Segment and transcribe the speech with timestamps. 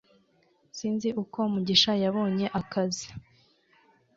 [0.77, 3.07] Sinzi uko mugisha yabonye akazi